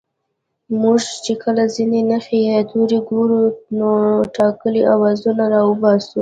موږ 0.81 0.99
چې 1.23 1.33
کله 1.43 1.63
ځينې 1.75 1.99
نښې 2.09 2.39
يا 2.49 2.59
توري 2.69 2.99
گورو 3.09 3.41
نو 3.77 3.89
ټاکلي 4.35 4.81
آوازونه 4.93 5.43
راوباسو 5.53 6.17